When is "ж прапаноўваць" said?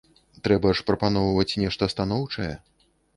0.79-1.57